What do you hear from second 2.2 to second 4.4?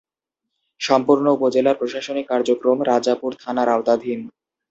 কার্যক্রম রাজাপুর থানার আওতাধীন।